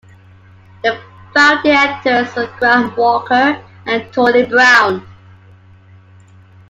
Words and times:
The 0.83 0.99
founding 1.31 1.73
editors 1.73 2.35
were 2.35 2.51
Graham 2.57 2.95
Walker 2.95 3.63
and 3.85 4.11
Tony 4.11 4.47
Brown. 4.47 5.07